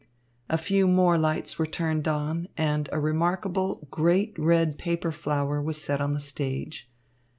A 0.49 0.57
few 0.57 0.87
more 0.87 1.15
lights 1.15 1.59
were 1.59 1.67
turned 1.67 2.07
on, 2.07 2.47
and 2.57 2.89
a 2.91 2.99
remarkable, 2.99 3.87
great 3.91 4.33
red 4.35 4.79
paper 4.79 5.11
flower 5.11 5.61
was 5.61 5.79
set 5.79 6.01
on 6.01 6.15
the 6.15 6.19
stage. 6.19 6.89